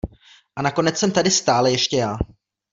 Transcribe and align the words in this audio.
A 0.55 0.61
nakonec 0.61 0.97
jsem 0.99 1.11
tady 1.11 1.31
stále 1.31 1.71
ještě 1.71 1.97
já. 1.97 2.17